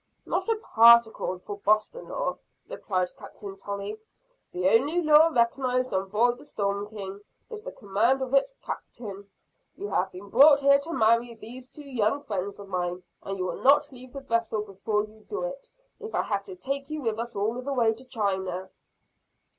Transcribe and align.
"Not 0.25 0.49
a 0.49 0.55
particle 0.55 1.37
for 1.37 1.59
Boston 1.59 2.07
law," 2.09 2.39
replied 2.67 3.11
Captain 3.15 3.55
Tolley. 3.55 3.99
"The 4.51 4.67
only 4.67 4.99
law 4.99 5.27
recognized 5.27 5.93
on 5.93 6.09
board 6.09 6.39
the 6.39 6.45
Storm 6.45 6.87
King 6.89 7.21
is 7.51 7.63
the 7.63 7.71
command 7.71 8.19
of 8.23 8.33
its 8.33 8.51
Captain. 8.63 9.29
You 9.75 9.89
have 9.89 10.11
been 10.11 10.31
brought 10.31 10.61
here 10.61 10.79
to 10.79 10.91
marry 10.91 11.35
these 11.35 11.69
two 11.69 11.85
young 11.87 12.23
friends 12.23 12.57
of 12.57 12.67
mine; 12.67 13.03
and 13.21 13.37
you 13.37 13.45
will 13.45 13.61
not 13.61 13.91
leave 13.91 14.13
the 14.13 14.21
vessel 14.21 14.63
before 14.63 15.03
you 15.03 15.23
do 15.29 15.43
it 15.43 15.69
if 15.99 16.15
I 16.15 16.23
have 16.23 16.45
to 16.45 16.55
take 16.55 16.89
you 16.89 17.03
with 17.03 17.19
us 17.19 17.35
all 17.35 17.61
the 17.61 17.71
way 17.71 17.93
to 17.93 18.03
China." 18.03 18.71